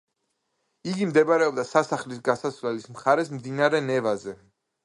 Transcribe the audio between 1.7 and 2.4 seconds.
სასახლის